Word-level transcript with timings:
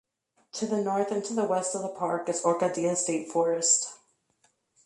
To 0.53 0.65
the 0.65 0.81
north 0.81 1.11
and 1.11 1.23
to 1.25 1.33
the 1.35 1.43
west 1.43 1.75
of 1.75 1.83
the 1.83 1.87
park 1.89 2.27
is 2.27 2.41
Orkadilla 2.43 2.97
State 2.97 3.29
Forest. 3.31 3.99